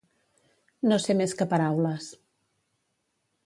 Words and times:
No 0.91 0.97
ser 1.03 1.15
més 1.21 1.37
que 1.41 1.49
paraules. 1.53 2.11